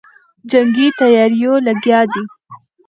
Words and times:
جنګي 0.51 0.87
تیاریو 0.99 1.53
لګیا 1.67 1.99
دی. 2.11 2.23